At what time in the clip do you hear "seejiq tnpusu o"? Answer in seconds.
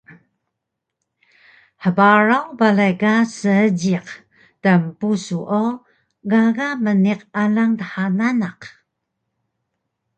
3.39-5.65